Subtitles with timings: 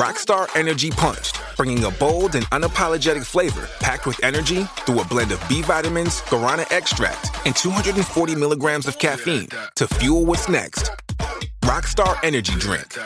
[0.00, 5.30] Rockstar Energy Punched, bringing a bold and unapologetic flavor packed with energy through a blend
[5.30, 10.90] of B vitamins, guarana extract, and 240 milligrams of caffeine to fuel what's next.
[11.70, 12.98] Rockstar Energy Drink.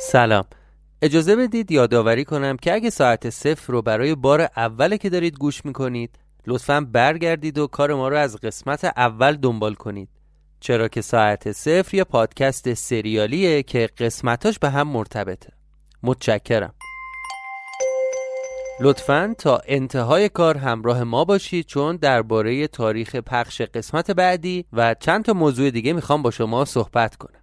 [0.00, 0.44] سلام
[1.02, 5.64] اجازه بدید یادآوری کنم که اگه ساعت صفر رو برای بار اوله که دارید گوش
[5.64, 10.08] می‌کنید لطفا برگردید و کار ما رو از قسمت اول دنبال کنید
[10.60, 15.55] چرا که ساعت صفر یه پادکست سریالیه که قسمتاش به هم مرتبطه
[16.06, 16.74] متشکرم.
[18.80, 25.24] لطفا تا انتهای کار همراه ما باشید چون درباره تاریخ پخش قسمت بعدی و چند
[25.24, 27.40] تا موضوع دیگه می‌خوام با شما صحبت کنم.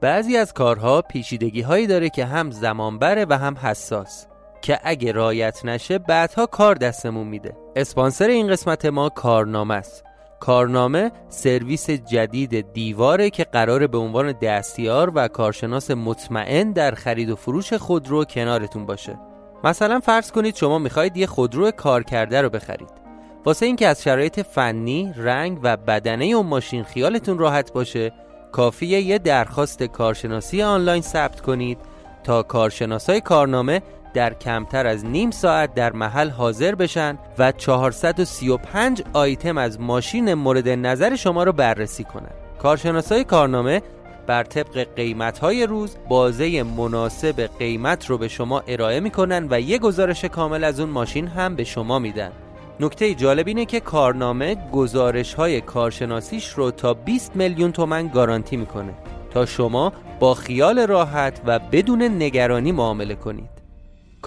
[0.00, 4.26] بعضی از کارها پیچیدگی هایی داره که هم زمان بره و هم حساس
[4.62, 7.56] که اگه رایت نشه بعدها کار دستمون میده.
[7.76, 10.05] اسپانسر این قسمت ما کارنامه است.
[10.40, 17.36] کارنامه سرویس جدید دیواره که قرار به عنوان دستیار و کارشناس مطمئن در خرید و
[17.36, 19.18] فروش خودرو کنارتون باشه.
[19.64, 23.06] مثلا فرض کنید شما می‌خواید یه خودرو کار کرده رو بخرید.
[23.44, 28.12] واسه اینکه از شرایط فنی، رنگ و بدنه اون ماشین خیالتون راحت باشه
[28.52, 31.78] کافیه یه درخواست کارشناسی آنلاین ثبت کنید
[32.24, 33.82] تا کارشناسای کارنامه
[34.14, 40.68] در کمتر از نیم ساعت در محل حاضر بشن و 435 آیتم از ماشین مورد
[40.68, 42.34] نظر شما رو بررسی کنند.
[42.58, 43.82] کارشناسای کارنامه
[44.26, 49.78] بر طبق قیمت های روز بازه مناسب قیمت رو به شما ارائه می‌کنن و یه
[49.78, 52.32] گزارش کامل از اون ماشین هم به شما میدن
[52.80, 58.94] نکته جالب اینه که کارنامه گزارش های کارشناسیش رو تا 20 میلیون تومن گارانتی می‌کنه
[59.30, 63.55] تا شما با خیال راحت و بدون نگرانی معامله کنید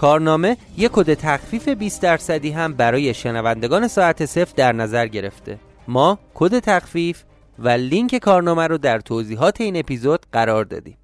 [0.00, 6.18] کارنامه یک کد تخفیف 20 درصدی هم برای شنوندگان ساعت صفر در نظر گرفته ما
[6.34, 7.22] کد تخفیف
[7.58, 10.96] و لینک کارنامه رو در توضیحات این اپیزود قرار دادیم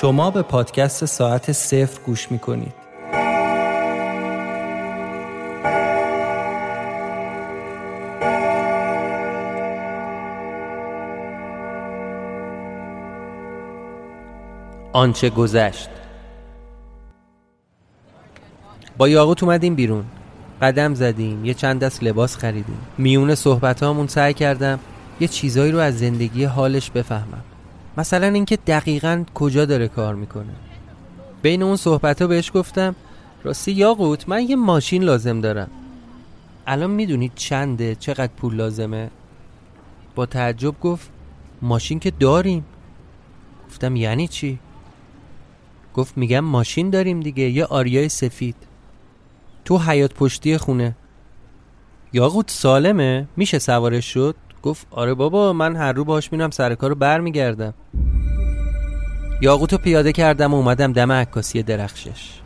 [0.00, 2.81] شما به پادکست ساعت صفر گوش می کنید.
[14.92, 15.88] آنچه گذشت.
[18.98, 20.04] با یاقوت اومدیم بیرون.
[20.62, 22.78] قدم زدیم یه چند دست لباس خریدیم.
[22.98, 24.78] میون صحبت هامون سعی کردم
[25.20, 27.44] یه چیزایی رو از زندگی حالش بفهمم.
[27.96, 30.54] مثلا اینکه دقیقا کجا داره کار می‌کنه.
[31.42, 32.94] بین اون صحبت ها بهش گفتم
[33.44, 35.70] راستی یاقوت من یه ماشین لازم دارم.
[36.66, 39.10] الان می‌دونید چنده چقدر پول لازمه؟
[40.14, 41.10] با تعجب گفت
[41.62, 42.64] ماشین که داریم.
[43.68, 44.58] گفتم یعنی چی؟
[45.94, 48.56] گفت میگم ماشین داریم دیگه یه آریای سفید.
[49.64, 50.96] تو حیات پشتی خونه.
[52.12, 56.94] یاقوت سالمه؟ میشه سوارش شد؟ گفت آره بابا من هر رو باش میرم سر کارو
[56.94, 57.74] برمیگردم.
[59.40, 62.40] یاقوتو پیاده کردم و اومدم دم عکاسی درخشش.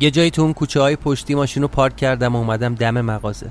[0.00, 3.50] یه جایی تو اون کوچه های پشتی ماشین رو پارک کردم و اومدم دم مغازه.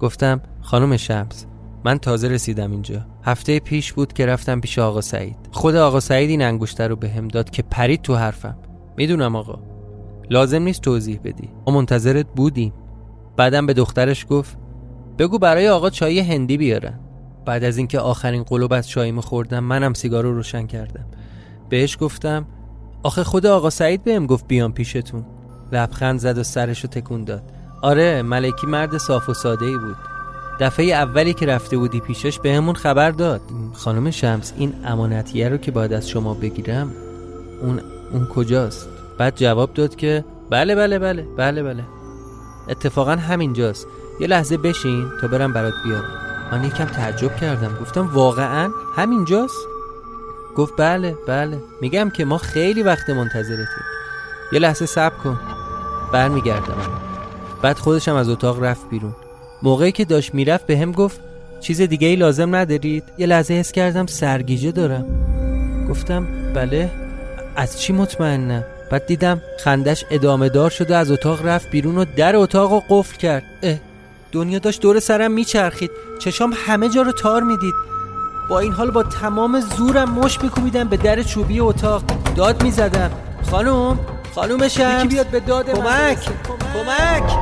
[0.00, 1.46] گفتم خانم شمس
[1.84, 3.06] من تازه رسیدم اینجا.
[3.26, 5.36] هفته پیش بود که رفتم پیش آقا سعید.
[5.50, 8.56] خود آقا سعید این انگشتر رو بهم داد که پرید تو حرفم.
[8.96, 9.58] می‌دونم آقا.
[10.30, 11.48] لازم نیست توضیح بدی.
[11.66, 12.72] ما منتظرت بودیم.
[13.36, 14.58] بعدم به دخترش گفت
[15.18, 17.00] بگو برای آقا چای هندی بیارن.
[17.46, 21.06] بعد از اینکه آخرین قلوب از چاییمو خوردم منم سیگار رو روشن کردم.
[21.68, 22.46] بهش گفتم
[23.02, 25.26] آخه خود آقا سعید بهم گفت بیام پیشتون.
[25.72, 27.52] لبخند زد و سرش تکون داد.
[27.82, 30.15] آره ملکی مرد صاف و ساده ای بود.
[30.60, 33.40] دفعه اولی که رفته بودی پیشش بهمون خبر داد.
[33.74, 36.92] خانم شمس این امانتیه رو که باید از شما بگیرم
[37.62, 37.80] اون
[38.12, 38.88] اون کجاست؟
[39.18, 41.84] بعد جواب داد که بله بله بله بله بله.
[42.68, 43.86] اتفاقا همینجاست.
[44.20, 46.10] یه لحظه بشین تا برم برات بیارم.
[46.52, 47.78] من یکم تعجب کردم.
[47.80, 49.66] گفتم واقعا همینجاست؟
[50.56, 51.58] گفت بله بله.
[51.80, 53.84] میگم که ما خیلی وقت منتظرتیم.
[54.52, 55.40] یه لحظه صبر کن.
[56.12, 56.76] برمیگردم.
[57.62, 59.14] بعد خودشم از اتاق رفت بیرون.
[59.62, 61.20] موقعی که داشت می‌رفت به هم گفت
[61.60, 65.04] چیز دیگه ای لازم ندارید؟ یه لحظه حس کردم سرگیجه دارم.
[65.88, 66.90] گفتم بله.
[67.56, 72.36] از چی مطمئنم؟ بعد دیدم خندش ادامه دار شده از اتاق رفت بیرون و در
[72.36, 73.42] اتاق رو قفل کرد.
[73.62, 73.76] اه
[74.32, 75.90] دنیا داشت دور سرم میچرخید.
[76.18, 77.74] چشام همه جا رو تار می‌دید.
[78.50, 82.02] با این حال با تمام زورم مش میکوبیدم به در چوبی اتاق.
[82.36, 83.10] داد می‌زدم.
[83.50, 83.98] خانم
[84.34, 85.04] خانم شمس.
[85.04, 86.18] یکی بیاد به داد کمک.
[86.74, 87.32] کمک.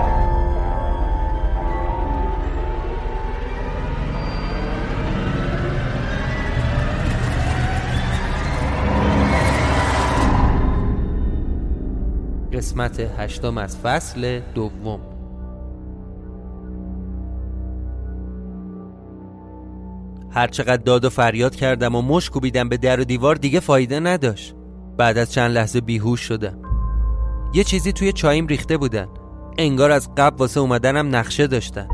[12.54, 15.00] قسمت هشتم از فصل دوم.
[20.30, 24.54] هرچقدر داد و فریاد کردم و مش کوبیدم به در و دیوار دیگه فایده نداشت.
[24.96, 26.58] بعد از چند لحظه بیهوش شدم.
[27.54, 29.08] یه چیزی توی چاییم ریخته بودن.
[29.58, 31.88] انگار از قبل واسه اومدنم نقشه داشتن.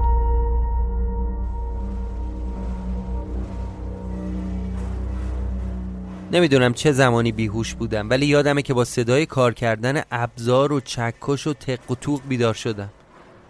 [6.32, 11.46] نمی‌دونم چه زمانی بیهوش بودم ولی یادمه که با صدای کار کردن ابزار و چکش
[11.46, 12.90] و تق و توق بیدار شدم.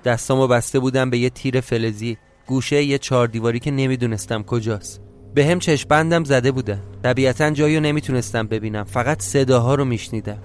[0.05, 2.17] دستامو بسته بودم به یه تیر فلزی.
[2.47, 5.01] گوشه یه چهار دیواری که نمی‌دونستم کجاست.
[5.35, 6.83] به هم چشپندم زده بودن.
[7.03, 8.85] طبیعتا جایی نمی‌تونستم ببینم.
[8.85, 10.39] فقط صداها رو میشنیدم.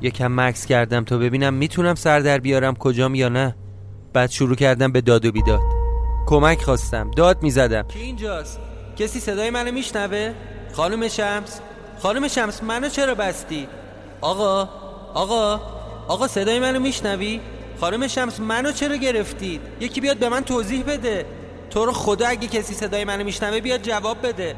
[0.00, 3.56] یکم مکس کردم تا ببینم می‌تونم سر در بیارم کجام یا نه.
[4.12, 5.60] بعد شروع کردم به داد و بیداد.
[6.26, 7.10] کمک خواستم.
[7.10, 7.82] داد می‌زدم.
[7.82, 8.58] کی اینجاست؟
[8.96, 10.34] کسی صدای منو میشنوه؟
[10.72, 11.60] خانم شمس
[12.02, 13.68] خانم شمس منو چرا بستی؟
[14.20, 14.68] آقا
[15.14, 15.60] آقا
[16.08, 17.40] آقا صدای منو میشنوی؟
[17.80, 21.26] خانم شمس منو چرا گرفتید؟ یکی بیاد به من توضیح بده.
[21.70, 24.54] تو رو خدا اگه کسی صدای منو میشنوه بیاد جواب بده.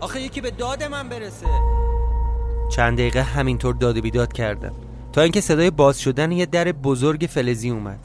[0.00, 1.46] آخه یکی به داد من برسه.
[2.76, 4.72] چند دقیقه همینطور داد و بیداد کردم.
[5.12, 7.98] تا اینکه صدای باز شدن یه در بزرگ فلزی اومد.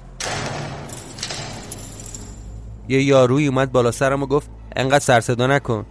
[2.89, 5.85] یه یاروی اومد بالا سرم و گفت انقدر سرصدا نکن.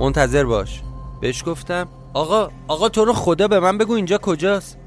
[0.00, 0.82] منتظر باش.
[1.20, 4.78] بهش گفتم آقا آقا تو رو خدا به من بگو اینجا کجاست.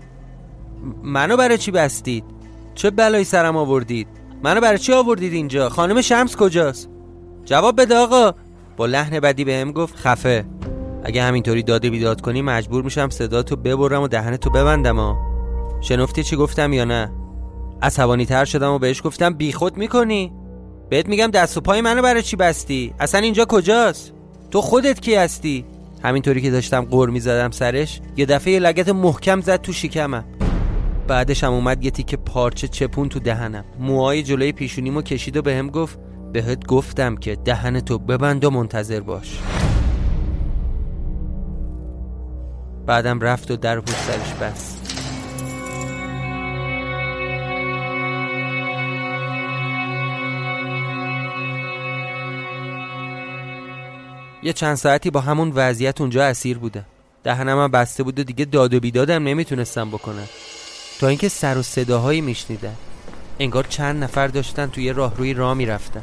[1.03, 2.23] منو برای چی بستید؟
[2.75, 4.07] چه بلایی سرم آوردید؟
[4.43, 6.89] منو برای چی آوردید اینجا؟ خانم شمس کجاست؟
[7.45, 8.31] جواب بده آقا.
[8.77, 10.45] با لحن بدی بهم گفت خفه.
[11.03, 15.17] اگه همینطوری داده بیداد کنی مجبور میشم صداتو ببرم و دهنتو ببندم ها
[15.81, 17.11] شنفتی چی گفتم یا نه؟
[17.81, 20.33] عصبانی تر شدم و بهش گفتم بیخود می‌کنی؟
[20.89, 24.12] بهت میگم دست و پای منو برای چی بستی؟ اصلا اینجا کجاست؟
[24.53, 25.65] تو خودت کی هستی؟
[26.03, 30.25] همینطوری که داشتم قور می‌زدم سرش یه دفعه یه لگت محکم زد تو شکمم.
[31.07, 33.65] بعدش هم اومد یه تیکه پارچه چپون تو دهنم.
[33.79, 35.99] موهای جلوی پیشونیمو کشید و بهم گفت
[36.33, 39.39] بهت گفتم که دهنتو ببند و منتظر باش.
[42.85, 44.92] بعدم رفت و در پشت سرش بست
[54.43, 56.85] یه چند ساعتی با همون وضعیت اونجا اسیر بودم
[57.23, 60.27] دهنم بسته بود و دیگه داد و بیدادم نمی‌تونستم بکنم.
[60.99, 62.73] تا اینکه سر و صداهایی میشنیدن
[63.39, 66.01] انگار چند نفر داشتن توی راهروی راه می‌رفتن.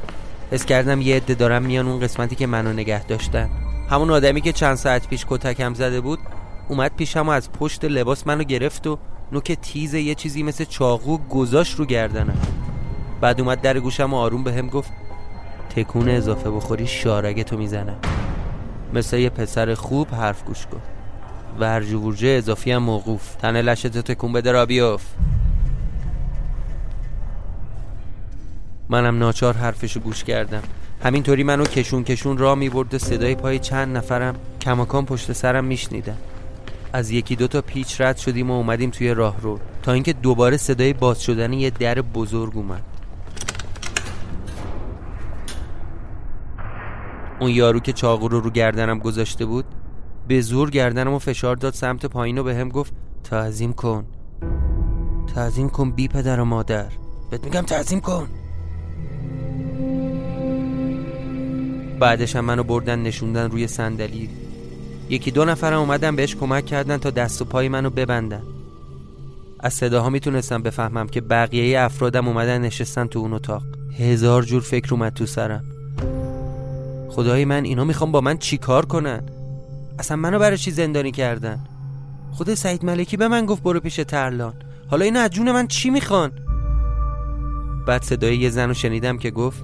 [0.50, 3.50] حس کردم یه عده دارم میان اون قسمتی که منو نگه داشتن.
[3.90, 6.18] همون آدمی که چند ساعت پیش کتکم زده بود
[6.68, 8.98] اومد پیشم و از پشت لباس منو گرفت و
[9.32, 12.38] نوک تیز یه چیزی مثل چاقو گذاشت رو گردنم.
[13.20, 14.92] بعد اومد در گوشم و آروم به هم گفت
[15.76, 17.98] تکون اضافه بخوری شارگه تو می‌زنم.
[18.94, 20.80] مثل یه پسر خوب حرف گوش کن.
[21.58, 23.34] ورج ورجه اضافی هم موقوف.
[23.36, 25.02] تن لشتو تکون بده را بیاف
[28.88, 30.62] منم ناچار حرفشو گوش کردم.
[31.04, 36.16] همینطوری منو کشون کشون را می‌برد صدای پای چند نفرم کماکان پشت سرم میشنیدم
[36.92, 40.92] از یکی دوتا پیچ رد شدیم و اومدیم توی راه رو تا اینکه دوباره صدای
[40.92, 42.82] باز شدن یه در بزرگ اومد.
[47.40, 49.64] اون یارو که چاقو رو رو گردنم گذاشته بود
[50.28, 52.92] به زور گردنم و فشار داد سمت پایین و به هم گفت
[53.24, 54.04] تعظیم کن.
[55.34, 56.86] تعظیم کن بی پدر و مادر.
[57.30, 58.28] بهت میگم تعظیم کن.
[62.00, 64.30] بعدش هم منو بردن نشوندن روی صندلی.
[65.08, 68.42] یکی دو نفرم اومدن بهش کمک کردن تا دست و پای منو ببندن.
[69.60, 73.62] از صداها می‌تونستم بفهمم که بقیه افرادم اومدن نشستن تو اون اتاق.
[73.98, 75.64] هزار جور فکر اومد تو سرم.
[77.10, 79.22] خدای من اینا می‌خوام با من چی کار کنن؟
[79.98, 81.58] اصلا منو برای چی زندانی کردن؟
[82.32, 84.54] خود سعید ملکی به من گفت برو پیش ترلان.
[84.90, 86.32] حالا اینا از جون من چی می‌خوان؟
[87.86, 89.62] بعد صدای یه زن رو شنیدم که گفت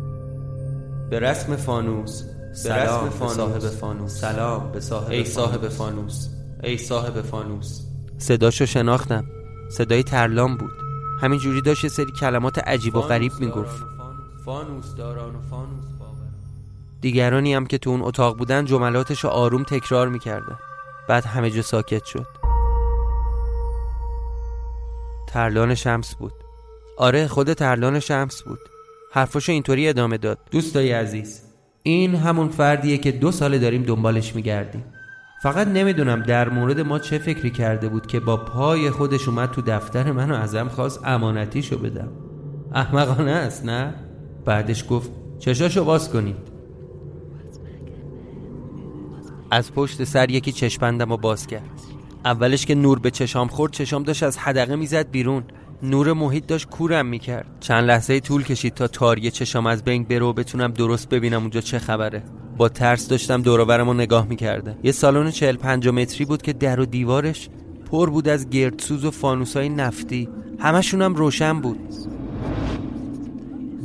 [1.10, 2.22] به رسم فانوس.
[2.22, 2.86] به
[3.28, 4.20] صاحب فانوس.
[4.20, 6.28] سلام به صاحب ای صاحب فانوس.
[6.62, 7.80] ای صاحب فانوس.
[8.18, 9.24] صداشو شناختم.
[9.70, 10.72] صدای ترلان بود.
[11.20, 13.82] همین جوری داشت یه سری کلمات عجیب و غریب می‌گفت.
[14.44, 15.95] فانوس داران و فانوس.
[17.06, 20.58] دیگرانی هم که تو اون اتاق بودن جملاتش رو آروم تکرار می‌کردن
[21.08, 22.26] بعد همه جا ساکت شد.
[25.26, 26.32] ترلان شمس بود.
[26.96, 28.58] آره خود ترلان شمس بود.
[29.12, 30.38] حرفاشو اینطوری ادامه داد.
[30.50, 31.42] دوستای عزیز
[31.82, 34.84] این همون فردیه که دو ساله داریم دنبالش میگردیم.
[35.42, 39.62] فقط نمی‌دونم در مورد ما چه فکری کرده بود که با پای خودش اومد تو
[39.62, 42.08] دفتر منو ازم خواست امانتیشو بدم.
[42.74, 43.94] احمقانه است نه؟
[44.44, 46.55] بعدش گفت چشاشو باز کنید.
[49.50, 51.70] از پشت سر یکی چشپندم و باز کرد.
[52.24, 55.44] اولش که نور به چشام خورد چشام داشت از حدقه می‌زد بیرون.
[55.82, 57.46] نور محیط داشت کورم می‌کرد.
[57.60, 61.78] چند لحظه طول کشید تا تاری چشام از بین برو بتونم درست ببینم اونجا چه
[61.78, 62.22] خبره.
[62.56, 66.80] با ترس داشتم دوروبرم رو نگاه می‌کرده یه سالن چهل پنج متری بود که در
[66.80, 67.48] و دیوارش
[67.90, 70.28] پر بود از گردسوز و فانوسای نفتی.
[70.58, 71.78] همشونم روشن بود.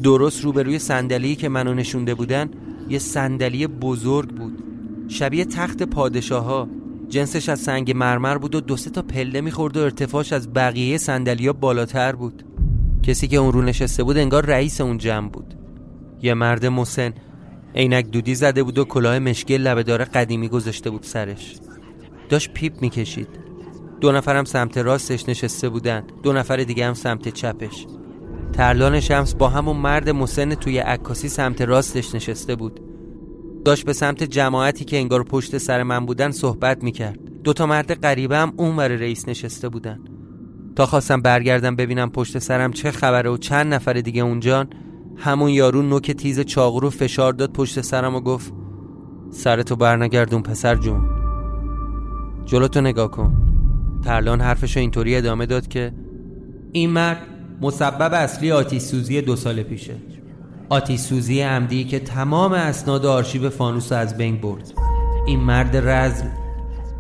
[0.03, 2.50] درست روبروی صندلی که منو نشونده بودن
[2.89, 4.63] یه صندلی بزرگ بود.
[5.12, 6.68] شبیه تخت پادشاه ها
[7.10, 10.98] جنسش از سنگ مرمر بود و دو سه تا پله می‌خورد و ارتفاعش از بقیه
[10.98, 12.44] سندلیا بالاتر بود.
[13.03, 15.53] کسی که اون رو نشسته بود انگار رئیس اون جمع بود.
[16.22, 17.13] یه مرد مسن
[17.75, 21.56] عینک دودی زده بود و کلاه مشکی لبهدار قدیمی گذاشته بود سرش.
[22.30, 23.27] داشت پیپ می‌کشید.
[24.01, 26.03] دو نفرم سمت راستش نشسته بودن.
[26.24, 27.86] دو نفر دیگه هم سمت چپش.
[28.53, 32.91] ترلان شمس با همون مرد مسن توی عکاسی سمت راستش نشسته بود.
[33.65, 37.20] داشت به سمت جماعتی که انگار پشت سر من بودن صحبت می‌کرد.
[37.44, 40.00] دوتا مرد غریبه هم اون ور رئیس نشسته بودن.
[40.75, 44.68] تا خواستم برگردم ببینم پشت سرم چه خبره و چند نفر دیگه اونجان
[45.18, 48.53] همون یارو نوک تیز چاقو رو فشار داد پشت سرم و گفت
[49.30, 51.10] سرتو برنگردون پسر جون.
[52.46, 53.34] جلوتو نگاه کن.
[54.03, 55.94] ترلان حرفشو اینطوری ادامه داد که
[56.72, 57.22] این مرد
[57.62, 59.96] مسبب اصلی آتیش سوزی دو سال پیشه.
[60.72, 64.74] آتیش سوزی عمدی که تمام اسناد آرشیو فانوس از بین برد.
[65.28, 66.25] این مرد رزل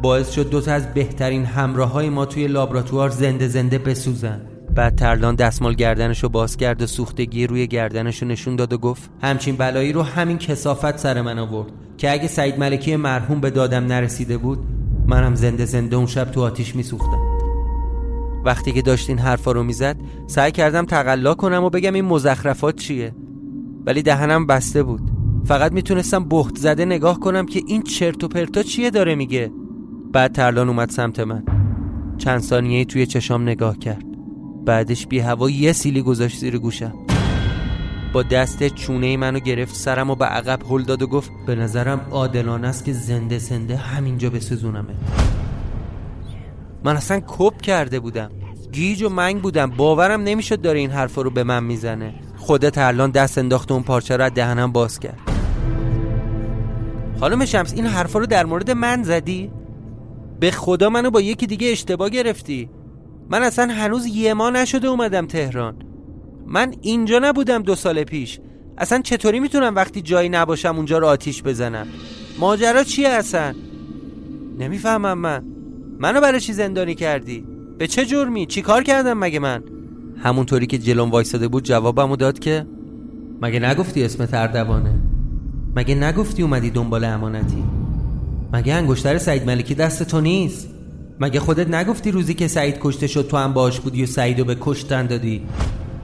[0.01, 4.41] باعث شد دوتا از بهترین همراه های ما توی لابراتوار زنده زنده بسوزن.
[4.75, 9.55] بعد ترلان دستمال گردنشو باز کرد و سوختگی روی گردنشو نشون داد و گفت همچین
[9.55, 14.37] بلایی رو همین کسافت سر من آورد که اگه سعید ملکی مرحوم به دادم نرسیده
[14.37, 14.59] بود
[15.07, 17.19] منم زنده زنده اون شب تو آتیش میسوختم.
[18.45, 19.95] وقتی که داشت این حرفا رو می‌زد
[20.27, 23.13] سعی کردم تقلا کنم و بگم این مزخرفات چیه.
[23.85, 25.01] ولی دهنم بسته بود.
[25.45, 29.51] فقط می‌تونستم بخت زده نگاه کنم که این چرت و پرتا چیه داره میگه.
[30.13, 31.43] بعد ترلان اومد سمت من.
[32.17, 34.05] چند ثانیه توی چشام نگاه کرد.
[34.65, 36.93] بعدش بی هوا یه سیلی گذاشت زیر گوشم.
[38.13, 42.01] با دست چونه منو گرفت سرم و به عقب هل داد و گفت به نظرم
[42.11, 44.95] عادلانه است که زنده زنده همینجا بسوزونمه
[46.83, 48.31] من اصلا کپ کرده بودم.
[48.71, 49.69] گیج و منگ بودم.
[49.69, 52.13] باورم نمی‌شد داره این حرفا رو به من می‌زنه.
[52.41, 55.19] خودت الان دست انداخت اون پارچه رو دهنم باز کرد.
[57.19, 59.51] خانم شمس این حرفا رو در مورد من زدی؟
[60.39, 62.69] به خدا منو با یکی دیگه اشتباه گرفتی.
[63.29, 65.75] من اصلا هنوز یه ما نشده اومدم تهران.
[66.45, 68.39] من اینجا نبودم دو سال پیش.
[68.77, 71.87] اصلا چطوری می‌تونم وقتی جایی نباشم اونجا رو آتیش بزنم؟
[72.39, 73.55] ماجرا چیه اصلا؟
[74.59, 75.43] نمی‌فهمم من.
[75.99, 77.45] منو برای چی زندانی کردی؟
[77.77, 79.63] به چه جرمی؟ چی کار کردم مگه من؟
[80.23, 82.65] همونطوری که جلوم وایساده بود جوابمو داد که
[83.41, 84.93] مگه نگفتی اسم تردوانه؟
[85.75, 87.63] مگه نگفتی اومدی دنبال امانتی؟
[88.53, 90.69] مگه انگشتر سعید ملکی دست تو نیست؟
[91.19, 94.57] مگه خودت نگفتی روزی که سعید کشته شد تو هم باش بودی و سعیدو به
[94.61, 95.41] کشتن دادی؟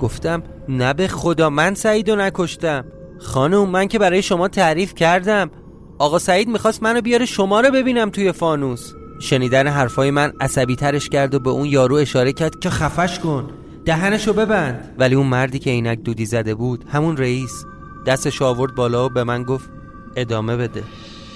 [0.02, 2.86] گفتم نه به خدا من سعیدو نکشتم.
[3.20, 5.52] خانم من که برای شما تعریف کردم.
[6.00, 8.94] آقا سعید می‌خواست منو بیاره شما رو ببینم توی فانوس.
[9.20, 13.50] شنیدن حرفای من عصبی ترش کرد و به اون یارو اشاره کرد که خفش کن.
[13.88, 14.96] دهنشو ببند.
[14.98, 17.66] ولی اون مردی که عینک دودی زده بود همون رئیس.
[18.06, 19.70] دستش آورد بالا و به من گفت
[20.16, 20.84] ادامه بده.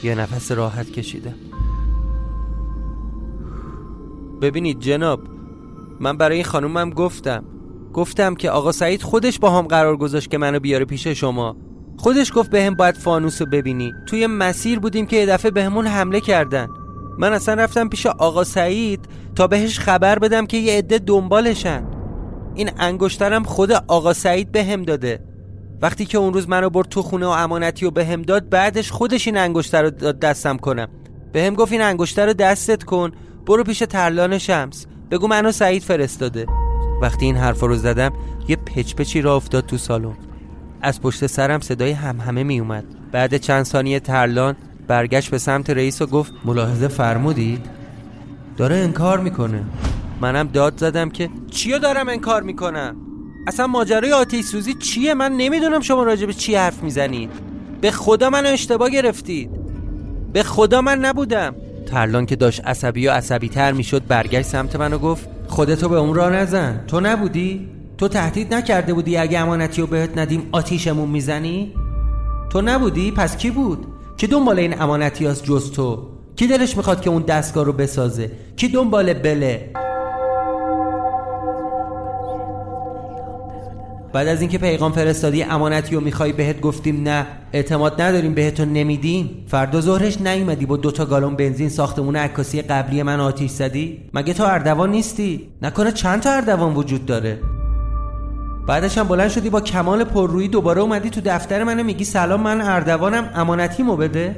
[0.04, 1.34] یه نفس راحت کشیدم.
[4.42, 5.20] ببینید جناب
[6.00, 7.44] من برای این خانومم گفتم.
[7.94, 11.56] گفتم که آقا سعید خودش با هم قرار گذاشت که منو بیاره پیش شما.
[11.98, 13.94] خودش گفت بهم باید فانوس رو ببینی.
[14.08, 16.68] توی مسیر بودیم که یه دفعه بهمون حمله کردن.
[17.18, 19.06] من اصلا رفتم پیش آقا سعید
[19.36, 21.91] تا بهش خبر بدم که یه عده دنبالشن.
[22.56, 25.20] این انگشترم خود آقا سعید بهم داده.
[25.82, 29.28] وقتی که اون روز منو برد تو خونه و امانتی و بهم داد بعدش خودش
[29.28, 30.88] این انگشتر رو داد دستم کنم.
[31.34, 33.12] بهم گفت این انگشتر رو دستت کن
[33.46, 34.86] برو پیش ترلان شمس.
[35.12, 36.46] بگو منو سعید فرستاده.
[37.02, 38.14] وقتی این حرف رو زدم
[38.48, 40.18] یه پچپچی را افتاد تو سالن.
[40.82, 42.84] از پشت سرم صدای همهمه می اومد.
[43.12, 44.56] بعد چند ثانیه ترلان
[44.88, 47.66] برگشت به سمت رئیس و گفت ملاحظه فرمودید؟
[48.58, 49.64] داره انکار می‌کنه.
[50.22, 52.96] منم داد زدم که چیو دارم انکار می‌کنم
[53.48, 57.30] اصلا ماجرای آتیش سوزی چیه من نمی‌دونم شما راجع به چی حرف می‌زنید
[57.82, 59.50] به خدا منو اشتباه گرفتید
[60.34, 64.94] به خدا من نبودم ترلان که داشت عصبی و عصبی تر می‌شد برگشت سمت من
[64.94, 69.82] و گفت خودتو به اون را نزن تو نبودی؟ تو تهدید نکرده بودی اگه امانتی
[69.82, 71.74] رو بهت ندیم آتیشمون می‌زنی؟
[72.50, 73.86] تو نبودی؟ پس کی بود؟
[74.18, 78.32] کی دنبال این امانتی هست جز تو؟ کی دلش می‌خواد که اون دستگاه رو بسازه؟
[78.56, 79.81] کی دنبال بله؟
[84.14, 89.46] بعد از اینکه پیغام فرستادی امانتی رو می‌خوای بهت گفتیم نه اعتماد نداریم بهتون نمیدیم.
[89.48, 94.44] فردا ظهرش نیومدی با دوتا گالون بنزین ساختمون عکاسی قبلی من آتیش زدی؟ مگه تو
[94.44, 97.40] اردوان نیستی؟ نکنه چند تا اردوان وجود داره؟
[98.68, 102.62] بعدش هم بلند شدی با کمال پررویی دوباره اومدی تو دفتر منو میگی سلام من
[102.62, 104.36] اردوانم امانتیمو بده.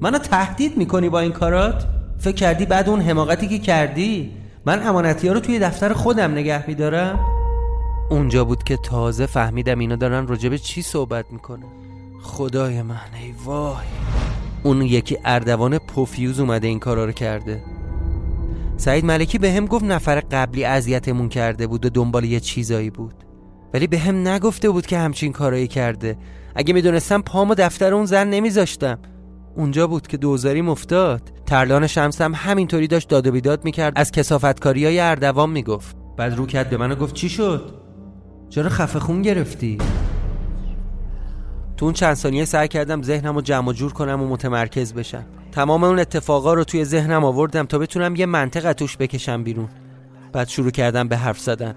[0.00, 1.84] منو تهدید می‌کنی با این کارات؟
[2.18, 4.30] فکر کردی بعد اون حماقتی که کردی
[4.66, 7.18] من امانتی ها رو توی دفتر خودم نگه میدارم؟
[8.10, 11.66] اونجا بود که تازه فهمیدم اینا دارن راجب چی صحبت می‌کنه
[12.22, 13.86] خدای من ای وای.
[14.62, 17.64] اون یکی اردوان پوفیوز اومده این کارا رو کرده.
[18.76, 23.14] سعید ملکی به هم گفت نفر قبلی اذیتمون کرده بود و دنبال یه چیزایی بود.
[23.74, 26.18] ولی به هم نگفته بود که همچین کارایی کرده.
[26.54, 28.98] اگه می‌دونستم پامو دفتر اون زن نمیذاشتم.
[29.56, 33.92] اونجا بود که دوزاری مفتاد ترلان شمس هم همینطوری داشت داد و بیداد می‌کرد.
[33.96, 35.96] از کسافتکاری های اردوان می‌گفت.
[36.16, 37.89] بعد رو کرد به منو گفت چی شد؟
[38.50, 39.78] چرا خفه خون گرفتی؟
[41.76, 45.26] تو اون چند ثانیه سعی کردم ذهنم رو جمع جور کنم و متمرکز بشم.
[45.52, 49.68] تمام اون اتفاقا رو توی ذهنم آوردم تا بتونم یه منطق توش بکشم بیرون.
[50.32, 51.74] بعد شروع کردم به حرف زدن.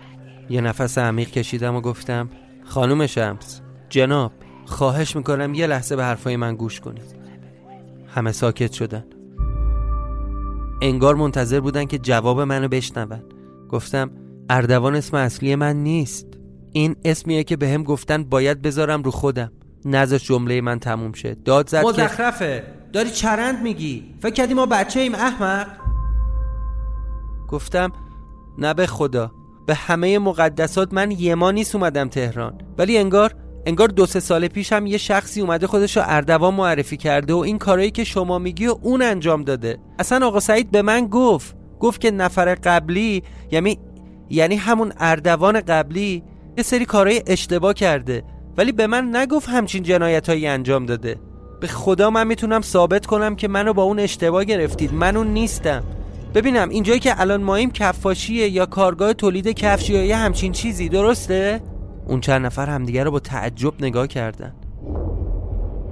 [0.50, 2.30] یه نفس عمیق کشیدم و گفتم
[2.66, 4.32] خانم شمس جناب
[4.66, 7.16] خواهش می‌کنم یه لحظه به حرفای من گوش کنید.
[8.08, 9.06] همه ساکت شدن.
[10.82, 13.24] انگار منتظر بودن که جواب منو بشنون.
[13.70, 14.12] گفتم
[14.50, 16.28] اردوان اسم اصلی من نیست.
[16.74, 19.52] این اسمیه که به هم گفتن باید بذارم رو خودم.
[19.86, 21.36] نذاش جمله من تموم شه.
[21.46, 22.64] داد زد مزخرفه.
[22.94, 24.16] داری چرند میگی.
[24.22, 25.68] فکر کردی ما بچه ایم احمق.
[27.50, 27.92] گفتم
[28.58, 29.32] نه به خدا.
[29.68, 32.58] به همه مقدسات من یه ما نیست اومدم تهران.
[32.78, 36.98] ولی انگار انگار دو سه سال پیش هم یه شخصی اومده خودش رو اردوان معرفی
[36.98, 39.78] کرده و این کارایی که شما میگی و اون انجام داده.
[40.00, 41.56] اصلا آقا سعید به من گفت.
[41.80, 43.80] گفت که نفر قبلی یعنی
[44.30, 46.24] یعنی همون اردوان قبلی
[46.58, 48.24] یه سری کارهای اشتباه کرده
[48.58, 51.16] ولی به من نگفت همچین جنایت هایی انجام داده.
[51.62, 54.94] به خدا من می‌تونم ثابت کنم که منو با اون اشتباه گرفتید.
[54.94, 55.84] من اون نیستم.
[56.36, 61.62] ببینم اینجایی که الان ماییم کفاشیه یا کارگاه تولید کفش یا یه همچین چیزی درسته؟
[62.08, 64.54] اون چند نفر همدیگه رو با تعجب نگاه کردن.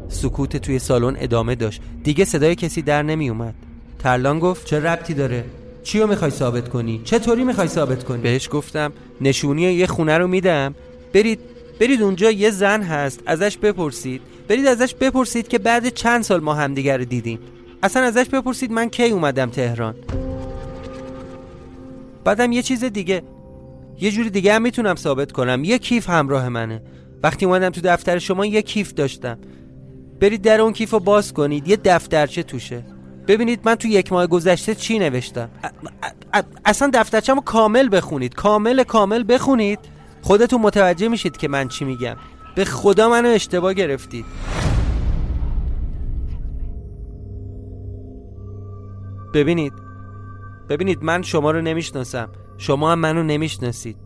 [0.07, 1.81] سکوت توی سالن ادامه داشت.
[2.03, 3.53] دیگه صدای کسی در نمی اومد
[3.99, 5.45] ترلان گفت چه ربطی داره؟
[5.83, 10.27] چی رو می‌خوای ثابت کنی؟ چطوری می‌خوای ثابت کنی؟ بهش گفتم نشونی یه خونه رو
[10.27, 10.75] میدم.
[11.13, 11.39] برید
[11.79, 14.21] برید اونجا یه زن هست ازش بپرسید.
[14.47, 17.39] برید ازش بپرسید که بعد چند سال ما همدیگه رو دیدیم.
[17.83, 19.95] اصلا ازش بپرسید من کی اومدم تهران.
[22.23, 23.21] بعدم یه چیز دیگه
[23.99, 25.63] یه جوری دیگه هم می‌تونم ثابت کنم.
[25.63, 26.81] یه کیف همراه منه.
[27.23, 29.37] وقتی اومدم تو دفتر شما یه کیف داشتم.
[30.19, 31.67] برید در اون کیف رو باز کنید.
[31.67, 32.83] یه دفترچه توشه.
[33.27, 35.49] ببینید من تو یک ماه گذشته چی نوشتم؟
[36.65, 38.33] اصلا دفترچه رو کامل بخونید.
[38.33, 39.79] کامل کامل بخونید.
[40.21, 42.15] خودتون متوجه میشید که من چی میگم.
[42.55, 44.25] به خدا منو اشتباه گرفتید.
[49.33, 49.73] ببینید.
[50.69, 52.29] ببینید من شما رو نمی‌شناسم.
[52.57, 53.97] شما هم منو نمی‌شناسید.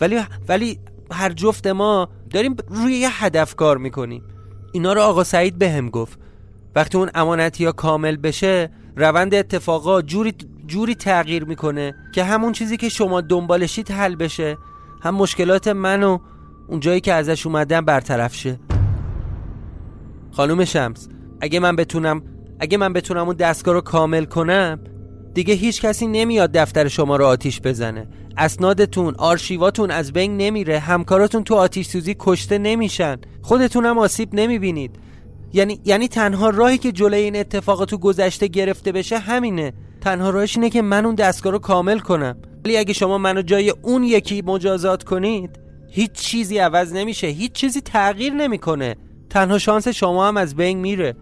[0.00, 4.24] ولی ولی هر جفت ما داریم روی یه هدف کار می‌کنیم.
[4.72, 6.18] اینا رو آقا سعید بهم به گفت.
[6.74, 10.34] وقتی اون امانتی ها کامل بشه روند اتفاقا جوری
[10.66, 14.58] جوری تغییر می‌کنه که همون چیزی که شما دنبالشید حل بشه.
[15.02, 16.18] هم مشکلات من و
[16.68, 18.60] اون جایی که ازش اومدم برطرف شه.
[20.30, 21.08] خانوم شمس
[21.40, 22.22] اگه من بتونم
[22.60, 24.80] اگه من بتونم اون دستگاه رو کامل کنم
[25.34, 28.08] دیگه هیچ کسی نمیاد دفتر شما رو آتیش بزنه.
[28.36, 30.78] اسنادتون آرشیواتون از بین نمیره.
[30.78, 33.16] همکاراتون تو آتیش سوزی کشته نمیشن.
[33.42, 34.98] خودتونم آسیب نمی‌بینید.
[35.52, 39.72] یعنی یعنی تنها راهی که جلوی این اتفاقات تو گذشته گرفته بشه همینه.
[40.00, 42.36] تنها راهش اینه که من اون دستگاه رو کامل کنم.
[42.64, 45.58] ولی اگه شما منو جای اون یکی مجازات کنید
[45.90, 47.26] هیچ چیزی عوض نمیشه.
[47.26, 48.96] هیچ چیزی تغییر نمی‌کنه.
[49.30, 51.16] تنها شانس شما هم از بین میره.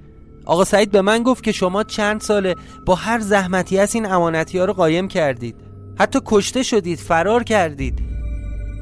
[0.47, 2.55] آقا سعید به من گفت که شما چند ساله
[2.87, 5.57] با هر زحمتی هست این امانتی ها رو قایم کردید.
[5.99, 8.03] حتی کشته شدید فرار کردید.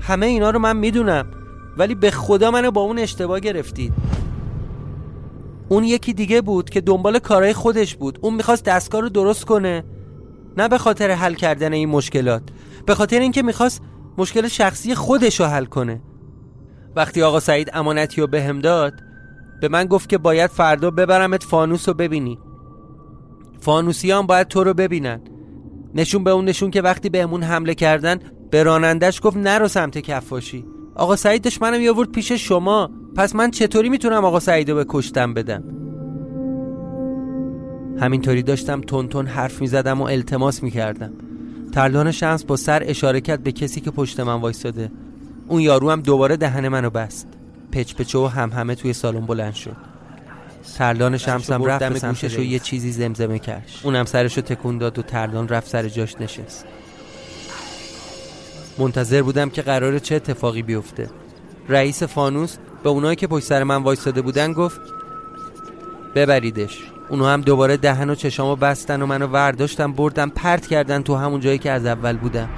[0.00, 1.26] همه اینا رو من می‌دونم.
[1.76, 3.92] ولی به خدا منو با اون اشتباه گرفتید.
[5.68, 8.18] اون یکی دیگه بود که دنبال کارهای خودش بود.
[8.22, 9.84] اون می‌خواست دستگاه رو درست کنه.
[10.56, 12.42] نه به خاطر حل کردن این مشکلات.
[12.86, 13.82] به خاطر اینکه می‌خواست
[14.18, 16.02] مشکل شخصی خودش رو حل کنه.
[16.96, 18.92] وقتی آقا سعید امانتی رو بهم داد
[19.60, 22.38] به من گفت که باید فردا ببرمت فانوس رو ببینی.
[23.60, 25.20] فانوسی هم باید تو رو ببینن.
[25.94, 28.18] نشون به اون نشون که وقتی بهمون حمله کردن
[28.50, 30.73] به رانندش گفت نرو سمت کفاشی.
[30.94, 32.90] آقا سعید داشت منو میآورد پیش شما.
[33.16, 35.64] پس من چطوری می‌تونم آقا سعید رو به کشتم بدم؟
[38.00, 41.12] همینطوری داشتم تون تون حرف می‌زدم و التماس می‌کردم.
[41.72, 44.90] ترلان شمس با سر اشاره کرد به کسی که پشت من وایستاده.
[45.48, 47.28] اون یارو هم دوباره دهن منو بست.
[47.72, 49.76] پچ پچه و هم همه توی سالن بلند شد.
[50.78, 53.70] ترلان شمس هم رفت به گوشش و یه چیزی زمزمه کرد.
[53.82, 56.66] اونم سرشو تکون داد و ترلان رفت سر جاش نشست.
[58.78, 61.10] منتظر بودم که قرار چه اتفاقی بیفته.
[61.68, 64.80] رئیس فانوس به اونایی که پشت سر من وایستاده بودن گفت
[66.14, 66.78] ببریدش.
[67.08, 71.40] اونو هم دوباره دهن و چشامو بستن و منو ورداشتن بردن پرت کردن تو همون
[71.40, 72.48] جایی که از اول بودم.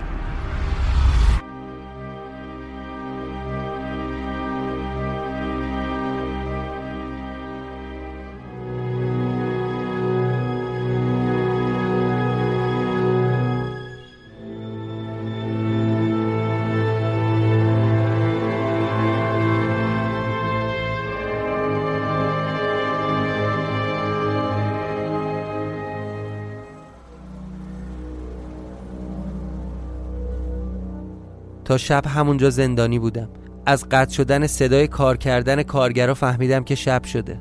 [31.66, 33.28] تا شب همونجا زندانی بودم.
[33.66, 37.40] از قطع شدن صدای کار کردن کارگرا فهمیدم که شب شده.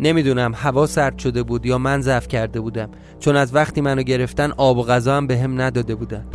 [0.00, 2.88] نمی‌دونم هوا سرد شده بود یا من ضعف کرده بودم.
[3.18, 6.26] چون از وقتی منو گرفتن آب و غذا هم به هم نداده بودن.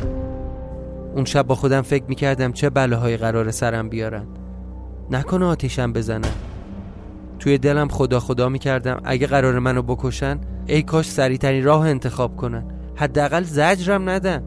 [1.16, 4.28] اون شب با خودم فکر می‌کردم چه بلاهایی قرار سرم بیارن.
[5.12, 6.32] نکنه آتیشم بزنن.
[7.40, 12.64] توی دلم خدا خدا می‌کردم اگه قرار منو بکشن ای کاش سریعترین راه انتخاب کنن.
[12.96, 14.44] حداقل زجرم ندن.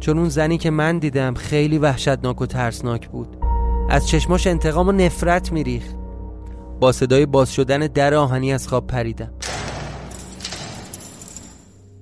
[0.00, 3.36] چون اون زنی که من دیدم خیلی وحشتناک و ترسناک بود.
[3.90, 5.96] از چشماش انتقام و نفرت میریخت.
[6.80, 9.32] با صدای باز شدن در آهنی از خواب پریدم.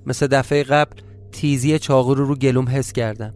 [0.05, 3.33] مثل دفعه قبل تیزی چاقو رو رو گلوم حس کردم.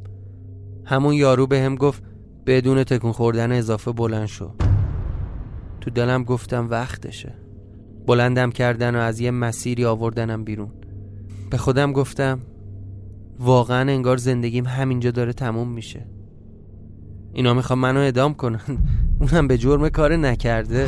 [0.85, 2.03] همون یارو به هم گفت
[2.45, 4.51] بدون تکون خوردن اضافه بلند شو.
[5.81, 7.35] تو دلم گفتم وقتشه.
[8.07, 10.71] بلندم کردن و از یه مسیری آوردنم بیرون.
[11.49, 12.39] به خودم گفتم
[13.41, 16.05] واقعا انگار زندگیم همینجا داره تموم میشه.
[17.33, 18.77] اینا می‌خوام منو ادام کنن.
[19.21, 20.87] اونم به جرم کار نکرده.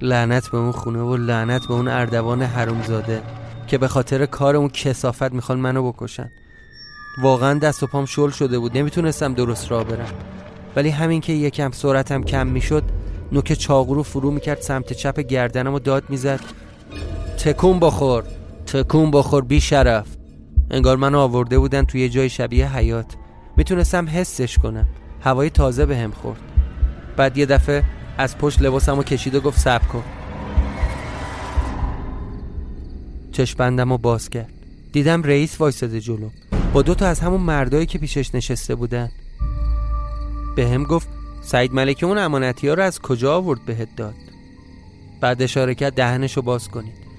[0.00, 3.22] لعنت به اون خونه و لعنت به اون اردوان حرومزاده
[3.66, 6.30] که به خاطر کار اون کسافت می‌خوان منو بکشن.
[7.22, 8.78] واقعا دست و پام شل شده بود.
[8.78, 10.14] نمی‌تونستم درست راه برم.
[10.76, 12.82] ولی همین که یکم سرعتم کم می‌شد
[13.32, 16.40] نوک چاقو رو فرو می‌کرد سمت چپ گردنم و داد می‌زد.
[17.38, 18.24] تکون بخور.
[18.66, 20.19] تکون بخور بی شرف
[20.70, 23.16] انگار منو آورده بودن توی جای شبیه حیات
[23.56, 24.86] می‌تونستم حسش کنم.
[25.20, 26.40] هوای تازه به هم خورد.
[27.16, 27.84] بعد یه دفعه
[28.18, 30.04] از پشت لباسم و کشید و گفت سب کن.
[33.32, 34.52] چشپندم و باز کرد.
[34.92, 36.30] دیدم رئیس وایستاده جلو.
[36.72, 39.10] با دو تا از همون مردایی که پیشش نشسته بودن.
[40.56, 41.08] به هم گفت
[41.40, 44.14] سعید ملکی اون امانتی ها رو از کجا آورد بهت داد؟
[45.20, 47.09] بعد اشاره کرد دهنش رو باز کنید.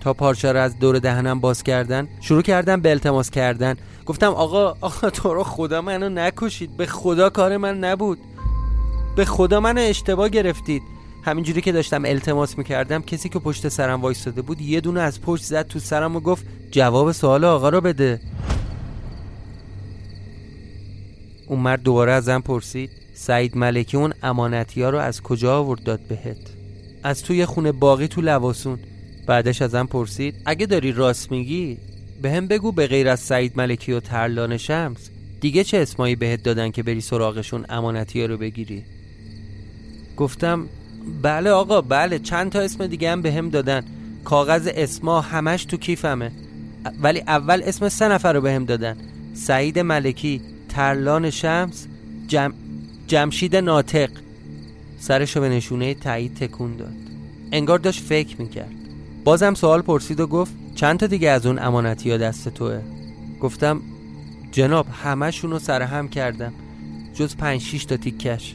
[0.00, 3.76] تا پارچه رو از دور دهنم باز کردن شروع کردم به التماس کردن.
[4.06, 6.76] گفتم آقا آقا تو رو خدا منو نکشید.
[6.76, 8.18] به خدا کار من نبود.
[9.16, 10.82] به خدا منو اشتباه گرفتید.
[11.24, 15.44] همینجوری که داشتم التماس می‌کردم کسی که پشت سرم وایستاده بود یه دونه از پشت
[15.44, 18.20] زد تو سرم و گفت جواب سوال آقا رو بده.
[21.48, 26.00] اون مرد دوباره ازم پرسید سعید ملکی اون امانتی ها رو از کجا آورد داد
[26.08, 26.36] بهت؟
[27.02, 28.78] از توی خونه باقی تو لواسون.
[29.28, 31.78] بعدش ازم پرسید اگه داری راست میگی
[32.22, 35.10] به هم بگو به غیر از سعید ملکی و ترلان شمس
[35.40, 38.84] دیگه چه اسمایی بهت دادن که بری سراغشون امانتی رو بگیری؟
[40.16, 40.66] گفتم
[41.22, 43.84] بله آقا بله چند تا اسم دیگه هم به هم دادن.
[44.24, 46.32] کاغذ اسما همش تو کیفمه.
[47.02, 48.96] ولی اول اسم سه نفر رو به هم دادن.
[49.34, 51.86] سعید ملکی ترلان شمس
[52.26, 52.54] جم...
[53.06, 54.10] جمشید ناطق.
[54.98, 56.94] سرشو به نشونه تایید تکون داد.
[57.52, 58.77] انگار داشت فکر می‌کرد.
[59.28, 62.80] بازم سوال پرسید و گفت چند تا دیگه از اون امانتی ها دست توه
[63.40, 63.80] گفتم
[64.52, 66.52] جناب همشون رو سرهم کردم
[67.14, 68.54] جز پنج شیش تا تیکش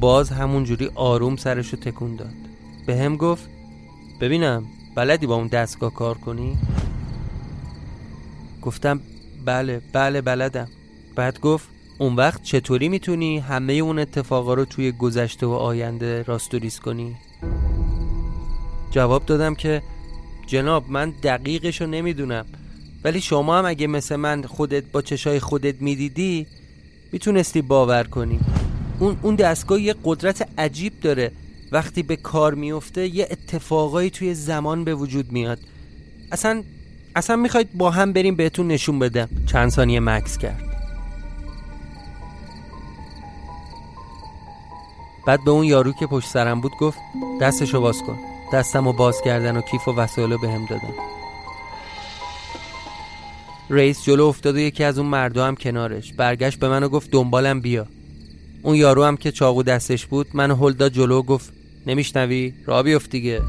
[0.00, 2.34] باز همونجوری آروم سرشو تکون داد
[2.86, 3.48] به هم گفت
[4.20, 6.58] ببینم بلدی با اون دستگاه کار کنی؟
[8.62, 9.00] گفتم
[9.44, 10.68] بله بله بلدم
[11.16, 16.80] بعد گفت اون وقت چطوری می‌تونی همه اون اتفاقا رو توی گذشته و آینده راستوریز
[16.80, 17.16] کنی؟
[18.90, 19.82] جواب دادم که
[20.46, 22.46] جناب من دقیقش رو نمی‌دونم.
[23.04, 26.46] ولی شما هم اگه مثل من خودت با چشای خودت می‌دیدی
[27.12, 28.40] می‌تونستی باور کنی.
[28.98, 31.32] اون, اون دستگاه یه قدرت عجیب داره.
[31.72, 35.58] وقتی به کار میفته یه اتفاقایی توی زمان به وجود میاد.
[36.32, 36.62] اصلا
[37.16, 39.28] اصلا می‌خواید با هم بریم بهتون نشون بدم.
[39.46, 40.64] چند ثانیه مکس کرد.
[45.26, 46.98] بعد به اون یارو که پشت سرم بود گفت
[47.40, 48.29] دستشو باز کن.
[48.52, 50.94] دستم رو باز کردن و کیف و وسایل به هم دادن.
[53.70, 56.12] رئیس جلو افتاد و یکی از اون مردا هم کنارش.
[56.12, 57.86] برگشت به منو گفت دنبالم بیا.
[58.62, 61.52] اون یارو هم که چاقو دستش بود منو هل جلو گفت
[61.86, 63.42] نمیشنوی؟ را بیفت دیگه.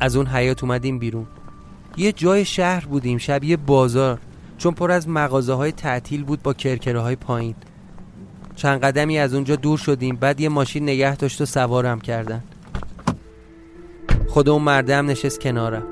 [0.00, 1.26] از اون حیات اومدیم بیرون.
[1.96, 4.20] یه جای شهر بودیم شبیه بازار.
[4.58, 7.54] چون پر از مغازه های تعطیل بود با کرکره های پایین.
[8.56, 12.44] چند قدمی از اونجا دور شدیم بعد یه ماشین نگه داشت و سوارم کردن.
[14.32, 15.91] خود اون مرده هم نشست کنارم.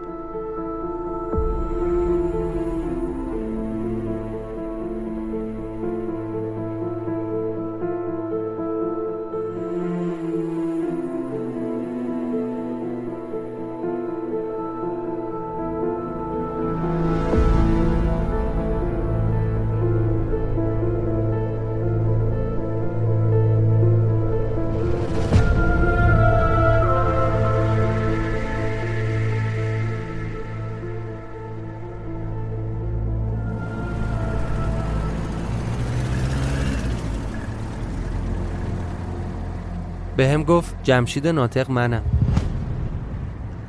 [40.20, 42.02] به هم گفت جمشید ناطق منم.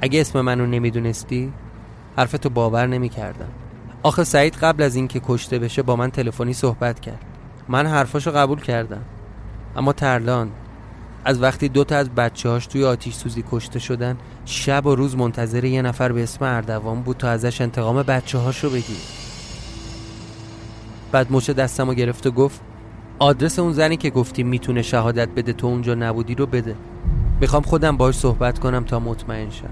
[0.02, 1.54] اگه اسم منو نمی‌دونستی
[2.18, 3.48] حرفتو باور نمی‌کردم.
[4.04, 7.20] آخه سعید قبل از اینکه کشته بشه با من تلفنی صحبت کرد.
[7.68, 9.02] من حرفاشو قبول کردم.
[9.76, 10.52] اما ترلان
[11.26, 15.66] از وقتی دوتا از بچه هاش توی آتیش سوزی کشته شدن شب و روز منتظر
[15.66, 19.02] یه نفر به اسم اردوان بود تا ازش انتقام بچه هاشو بگیر
[21.12, 22.62] بعد مچ دستم رو گرفت و گفت
[23.22, 26.76] آدرس اون زنی که گفتی می‌تونه شهادت بده تو اونجا نبودی رو بده.
[27.42, 29.70] می‌خوام خودم باش صحبت کنم تا مطمئن شم.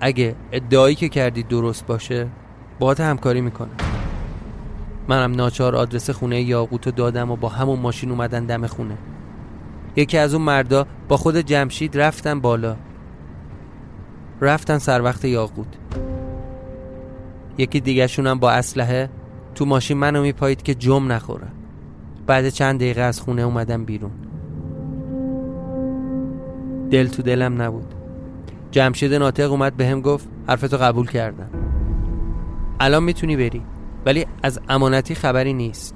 [0.00, 2.28] اگه ادعایی که کردی درست باشه
[2.78, 3.76] باهات همکاری می‌کنم.
[5.08, 8.96] منم ناچار آدرس خونه یاقوت رو دادم و با همون ماشین اومدن دم خونه.
[9.96, 12.76] یکی از اون مردا با خود جمشید رفتن بالا.
[14.40, 15.78] رفتن سر وقت یاقوت.
[17.58, 19.10] یکی دیگه شونم با اسلحه
[19.54, 21.52] تو ماشین منو میپایید که جم نخورم
[22.28, 24.10] بعد چند دقیقه از خونه اومدم بیرون.
[26.90, 27.94] دل تو دلم نبود.
[28.70, 31.50] جمشید ناطق اومد به هم گفت حرفتو قبول کردم.
[32.80, 33.62] الان می‌تونی بری
[34.06, 35.94] ولی از امانتی خبری نیست.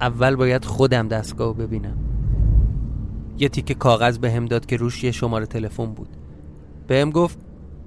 [0.00, 1.96] اول باید خودم دستگاه ببینم.
[3.38, 6.08] یه تیکه کاغذ به هم داد که روش یه شماره تلفن بود.
[6.86, 7.38] به هم گفت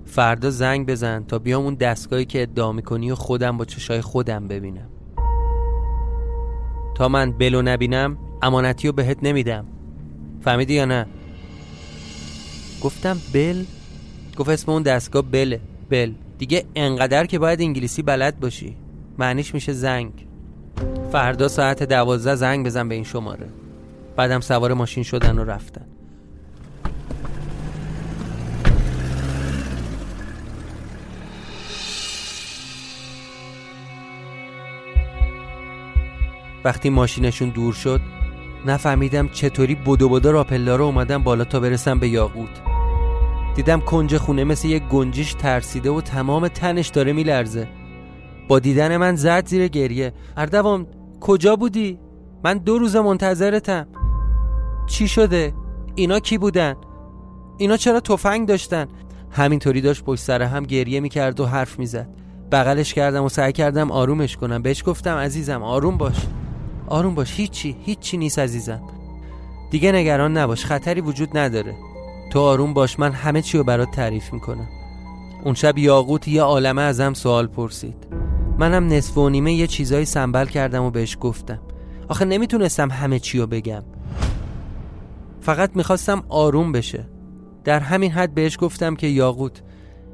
[0.05, 4.47] فردا زنگ بزن تا بیام اون دستگاهی که ادعا می‌کنی و خودم با چشای خودم
[4.47, 4.89] ببینم.
[6.99, 9.65] تا من بلو نبینم امانتی رو بهت نمیدم.
[10.41, 11.05] فهمیدی یا نه؟
[12.81, 13.63] گفتم بل؟
[14.37, 15.59] گفت اسم اون دستگاه بله
[15.89, 16.11] بل.
[16.37, 18.75] دیگه انقدر که باید انگلیسی بلد باشی.
[19.17, 20.11] معنیش میشه زنگ.
[21.11, 23.47] فردا ساعت دوازده زنگ بزن به این شماره.
[24.15, 25.85] بعدم سوار ماشین شدن و رفتن.
[36.63, 38.01] وقتی ماشینشون دور شد
[38.65, 42.61] نفهمیدم چطوری بدو بدو راپلا رو اومدم بالا تا برسم به یاقوت
[43.55, 47.67] دیدم کنج خونه مثل یه گنجش ترسیده و تمام تنش داره میلرزه
[48.47, 50.87] با دیدن من زد زیر گریه اردوان
[51.21, 51.99] کجا بودی؟
[52.43, 53.87] من دو روز منتظرتم
[54.87, 55.53] چی شده؟
[55.95, 56.75] اینا کی بودن؟
[57.57, 58.87] اینا چرا تفنگ داشتن؟
[59.31, 62.09] همینطوری داشت پشت سر هم گریه می‌کرد و حرف می‌زد
[62.51, 66.15] بغلش کردم و سعی کردم آرومش کنم بهش گفتم عزیزم آروم باش
[66.89, 68.81] آروم باش هیچی هیچی نیست عزیزم.
[69.71, 71.75] دیگه نگران نباش خطری وجود نداره.
[72.31, 74.67] تو آروم باش من همه چی رو برات تعریف می‌کنم.
[75.43, 78.07] اون شب یاقوت یه عالمه ازم سوال پرسید.
[78.57, 81.59] منم نصف و نیمه یه چیزایی سنبل کردم و بهش گفتم.
[82.07, 83.83] آخه نمی‌تونستم همه چی رو بگم.
[85.41, 87.07] فقط می‌خواستم آروم بشه.
[87.63, 89.61] در همین حد بهش گفتم که یاقوت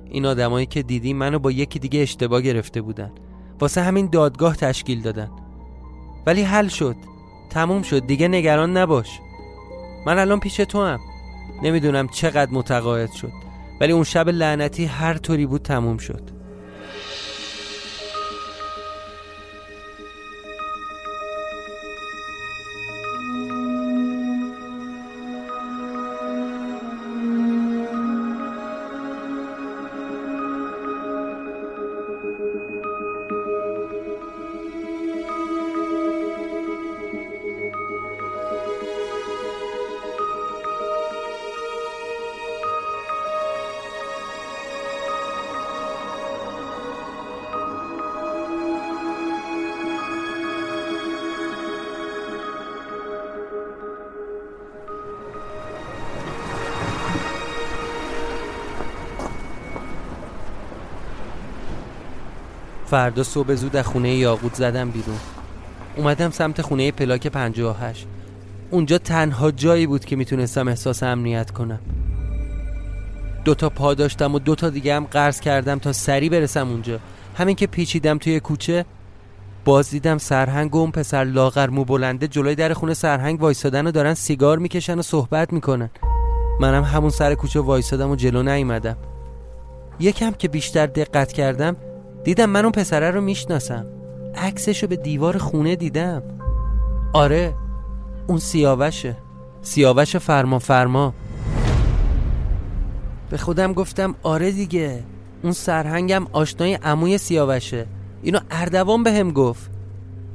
[0.05, 3.11] این آدمایی که دیدی منو با یکی دیگه اشتباه گرفته بودن.
[3.59, 5.29] واسه همین دادگاه تشکیل دادن.
[6.25, 6.95] ولی حل شد.
[7.49, 8.07] تموم شد.
[8.07, 9.19] دیگه نگران نباش.
[10.05, 10.99] من الان پیش تو هم
[11.63, 13.31] نمی‌دونم چقدر متقاعد شد.
[13.81, 16.21] ولی اون شب لعنتی هر طوری بود تموم شد.
[62.95, 65.17] فردا صبح زود از خونه یاقوت زدم بیرون.
[65.95, 68.07] اومدم سمت خونه پلاک 58
[68.71, 71.79] اونجا تنها جایی بود که می‌تونستم احساس امنیت کنم.
[73.45, 76.99] دوتا پا داشتم و دوتا دیگه هم قرض کردم تا سری برسم اونجا.
[77.37, 78.85] همین که پیچیدم توی کوچه
[79.65, 83.91] باز دیدم سرهنگ و اون پسر لاغر مو بلنده جلوی در خونه سرهنگ وایسادن و
[83.91, 85.89] دارن سیگار می‌کشن و صحبت می‌کنن.
[86.59, 88.97] منم همون سر کوچه وایسادم و جلو نیومدم.
[89.99, 91.75] یکم که بیشتر دقت کردم
[92.25, 93.85] دیدم من اون پسره رو می‌شناسم.
[94.35, 96.23] عکسشو به دیوار خونه دیدم.
[97.13, 97.53] آره
[98.27, 99.17] اون سیاوشه.
[99.61, 101.13] سیاوش فرما فرما.
[103.29, 105.03] به خودم گفتم آره دیگه
[105.43, 107.85] اون سرهنگم آشنای عموی سیاوشه.
[108.23, 109.71] اینو اردوان به هم گفت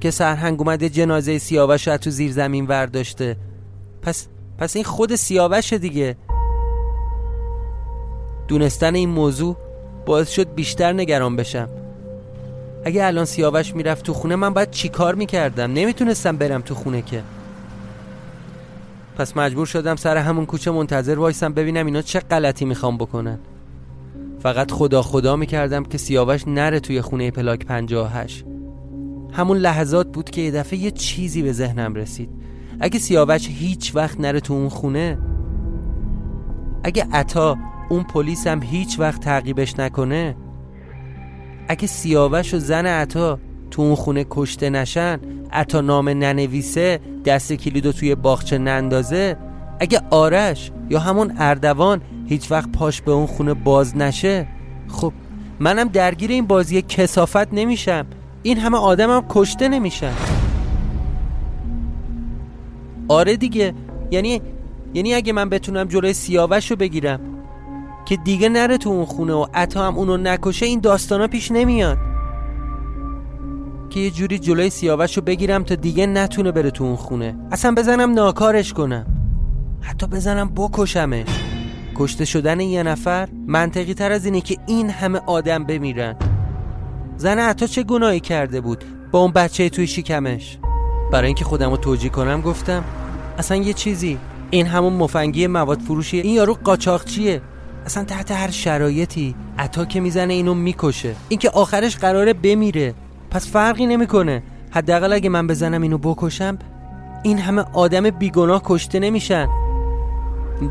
[0.00, 3.36] که سرهنگ اومده جنازه سیاوش رو تو زیر زمین ورداشته.
[4.02, 6.16] پس پس این خود سیاوشه دیگه.
[8.48, 9.56] دونستن این موضوع
[10.06, 11.68] باعث شد بیشتر نگران بشم.
[12.84, 17.22] اگه الان سیاوش می‌رفت تو خونه من باید چیکار می‌کردم؟ نمی‌تونستم برم تو خونه که.
[19.16, 23.38] پس مجبور شدم سر همون کوچه منتظر وایسم ببینم اینا چه غلطی می‌خوام بکنن.
[24.42, 28.44] فقط خدا خدا می‌کردم که سیاوش نره توی خونه پلاک 58
[29.32, 32.30] همون لحظات بود که یه دفعه یه چیزی به ذهنم رسید.
[32.80, 35.18] اگه سیاوش هیچ وقت نره تو اون خونه
[36.84, 37.56] اگه عطا
[37.88, 40.36] اون پلیس هم هیچ وقت تعقیبش نکنه
[41.70, 43.38] اگه سیاوش و زن عطا
[43.70, 45.20] تو اون خونه کشته نشن
[45.52, 49.36] عطا نام ننویسه دست کلیدو توی باغچه نندازه
[49.80, 54.48] اگه آرش یا همون اردوان هیچ وقت پاش به اون خونه باز نشه
[54.88, 55.12] خب
[55.60, 58.06] منم درگیر این بازی کسافت نمیشم.
[58.42, 60.12] این همه آدمم کشته نمیشن.
[63.08, 63.74] آره دیگه.
[64.10, 64.42] یعنی
[64.94, 67.20] یعنی اگه من بتونم جلوی سیاوش رو بگیرم
[68.04, 71.98] که دیگه نره تو اون خونه و عطا هم اونو نکشه این داستانا پیش نمیاد.
[73.90, 77.36] که یه جوری جلوی سیاوش رو بگیرم تا دیگه نتونه بره تو اون خونه.
[77.52, 79.06] اصلا بزنم ناکارش کنم.
[79.80, 81.26] حتی بزنم بکشمش.
[81.96, 86.16] کشته شدن یه نفر منطقی تر از اینه که این همه آدم بمیرن.
[87.16, 90.58] زن عطا چه گناهی کرده بود؟ با اون بچه توی شکمش.
[91.12, 92.84] برای اینکه خودم رو توجیه کنم گفتم
[93.38, 94.18] اصلا یه چیزی.
[94.50, 97.42] این همون مفنگی مواد فروشیه این یارو قاچاقچیه.
[97.86, 101.14] اصلا تحت هر شرایطی عطا که می‌زنه اینو می‌کشه.
[101.28, 102.94] اینکه آخرش قراره بمیره.
[103.30, 104.42] پس فرقی نمی‌کنه.
[104.70, 106.58] حداقل اگه من بزنم اینو بکشم
[107.22, 109.48] این همه آدم بیگناه کشته نمیشن.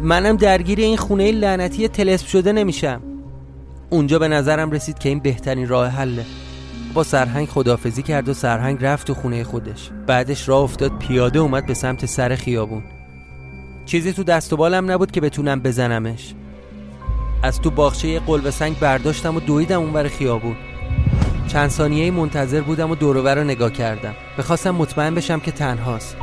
[0.01, 3.01] منم درگیر این خونه لعنتی تلسپ شده نمیشم.
[3.89, 6.25] اونجا به نظرم رسید که این بهترین راه حله.
[6.93, 9.89] با سرهنگ خدافزی کرد و سرهنگ رفت تو خونه خودش.
[10.07, 12.83] بعدش راه افتاد پیاده اومد به سمت سر خیابون.
[13.85, 16.33] چیزی تو دست و بالم نبود که بتونم بزنمش.
[17.43, 20.55] از تو باغچه قلب سنگ برداشتم و دویدم اونور خیابون.
[21.47, 24.15] چند ثانیه منتظر بودم و دورور رو نگاه کردم.
[24.37, 26.17] بخواستم مطمئن بشم که تنهاست.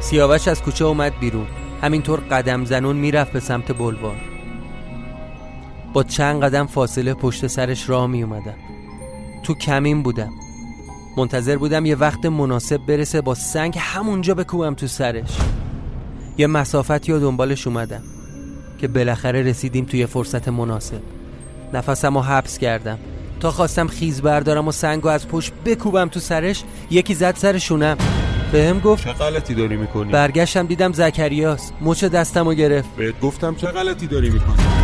[0.00, 1.46] سیاوش از کوچه اومد بیرون.
[1.82, 4.16] همینطور قدم زنون می‌رفت به سمت بلوار.
[5.92, 8.54] با چند قدم فاصله پشت سرش راه می اومدم
[9.42, 10.30] تو کمین بودم.
[11.16, 15.38] منتظر بودم یه وقت مناسب برسه با سنگ همونجا بکوبم تو سرش.
[16.38, 18.02] یه مسافتی و دنبالش اومدم.
[18.78, 21.00] که بالاخره رسیدیم توی فرصت مناسب.
[21.72, 22.98] نفسم رو حبس کردم.
[23.40, 27.96] تا خواستم خیز بردارم و سنگ از پشت بکوبم تو سرش یکی زد سر شونم
[28.52, 31.72] بهم گفت چه غلطی داری می‌کنی؟ برگشتم دیدم زکریاست.
[31.80, 32.96] مچ دستمو گرفت.
[32.96, 34.83] بهت گفتم چه غلطی داری می‌کنی؟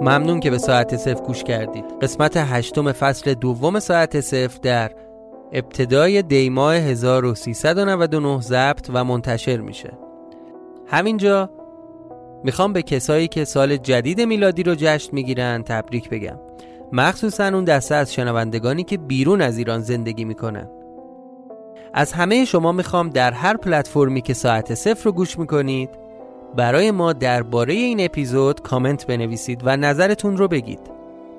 [0.00, 1.84] ممنون که به ساعت صفر گوش کردید.
[2.02, 4.90] قسمت هشتم فصل دوم ساعت صفر در
[5.52, 9.92] ابتدای دیماه 1399 ضبط و منتشر میشه.
[10.86, 11.50] همینجا
[12.44, 16.36] می‌خوام به کسایی که سال جدید میلادی رو جشن می‌گیرن تبریک بگم.
[16.92, 20.70] مخصوصا اون دسته از شنوندگانی که بیرون از ایران زندگی می‌کنن.
[21.94, 25.90] از همه شما می‌خوام در هر پلتفرمی که ساعت صفر رو گوش می‌کنید
[26.56, 30.80] برای ما درباره این اپیزود کامنت بنویسید و نظرتون رو بگید.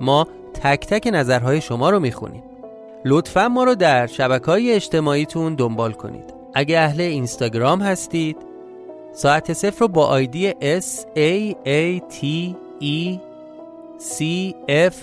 [0.01, 2.43] ما تک تک نظرهای شما رو می‌خونیم.
[3.05, 6.33] لطفا ما رو در شبکه های اجتماعیتون دنبال کنید.
[6.53, 8.37] اگه اهل اینستاگرام هستید
[9.13, 10.85] ساعت صفر رو با آیدی S
[11.15, 12.25] A A T
[12.81, 13.19] E
[13.99, 14.23] C
[14.69, 14.95] F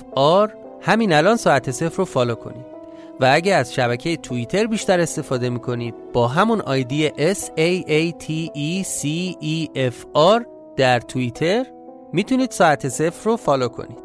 [0.46, 0.50] R
[0.80, 2.77] همین الان ساعت صفر رو فالو کنید.
[3.20, 8.50] و اگه از شبکه توییتر بیشتر استفاده می‌کنید با همون آیدی S A A T
[8.56, 9.06] E C
[9.42, 10.06] E F
[10.38, 10.46] R
[10.76, 11.66] در توییتر
[12.12, 14.02] می‌تونید ساعت صفر رو فالو کنید.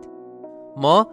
[0.77, 1.07] ما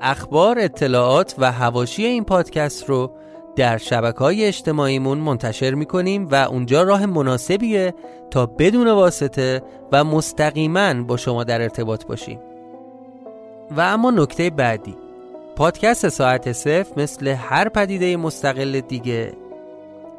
[0.00, 3.10] اخبار اطلاعات و هواشی این پادکست رو
[3.56, 7.94] در شبکه های اجتماعیمون منتشر می‌کنیم و اونجا راه مناسبیه
[8.30, 9.62] تا بدون واسطه
[9.92, 12.40] و مستقیما با شما در ارتباط باشیم.
[13.76, 14.96] و اما نکته بعدی.
[15.56, 19.32] پادکست ساعت صفر مثل هر پدیده مستقل دیگه.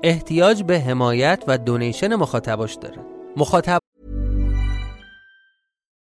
[0.03, 2.99] احتیاج به حمایت و دونیشن مخاطباش داره.
[3.37, 3.79] مخاطب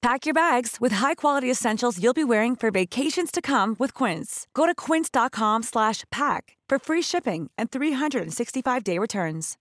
[0.00, 4.46] Pack your bags with high-quality essentials you'll be wearing for vacations to come with Quince.
[4.54, 9.56] Go to quince.com slash pack for free shipping and 365-day returns.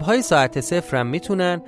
[0.00, 1.62] های ساعت صفرم می‌تونن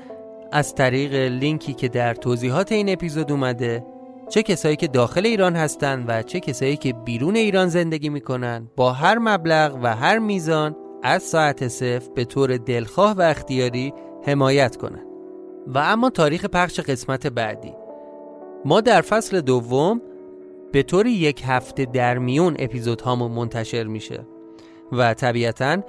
[0.53, 3.85] از طریق لینکی که در توضیحات این اپیزود اومده
[4.29, 8.93] چه کسایی که داخل ایران هستن و چه کسایی که بیرون ایران زندگی می‌کنن با
[8.93, 13.93] هر مبلغ و هر میزان از ساعت صفر به طور دلخواه و اختیاری
[14.27, 15.10] حمایت کنن
[15.67, 17.73] و اما تاریخ پخش قسمت بعدی.
[18.65, 20.03] ما در فصل دوم
[20.73, 24.27] به طور یک هفته در میون اپیزود هامون منتشر میشه
[24.93, 25.83] و طبیعتا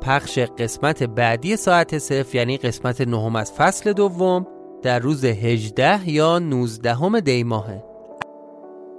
[0.00, 4.46] پخش قسمت بعدی ساعت صفر یعنی قسمت نهم از فصل دوم
[4.82, 7.84] در روز 18 یا 19 دی ماهه.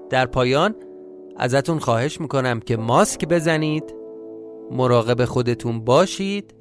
[0.10, 0.76] در پایان
[1.38, 3.96] ازتون خواهش می‌کنم که ماسک بزنید
[4.72, 6.54] مراقب خودتون باشید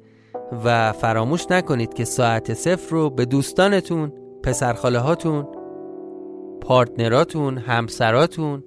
[0.65, 4.11] و فراموش نکنید که ساعت صفر رو به دوستانتون
[4.43, 5.47] پسرخاله هاتون
[6.61, 8.63] پارتنراتون همسراتون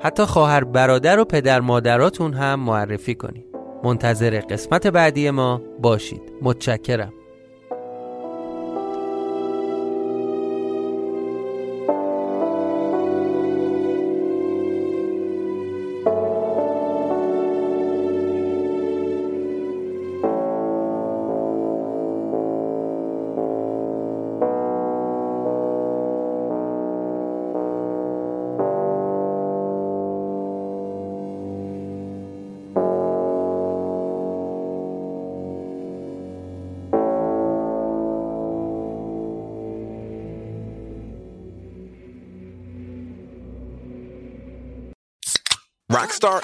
[0.00, 3.46] حتی خواهر برادر و پدر مادراتون هم معرفی کنید.
[3.84, 6.22] منتظر قسمت بعدی ما باشید.
[6.42, 7.12] متشکرم.